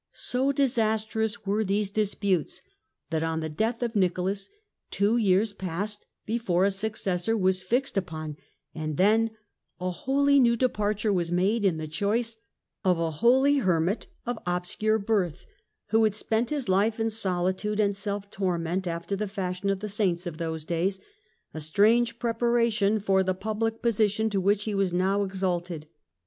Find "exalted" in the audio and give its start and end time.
25.21-25.85